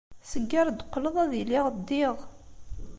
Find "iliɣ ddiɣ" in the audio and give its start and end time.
1.41-2.15